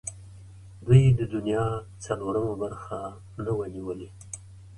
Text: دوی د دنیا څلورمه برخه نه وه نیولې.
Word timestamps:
دوی 0.85 1.03
د 1.19 1.21
دنیا 1.33 1.65
څلورمه 2.05 2.53
برخه 2.63 2.99
نه 3.45 3.51
وه 3.57 3.65
نیولې. 3.75 4.09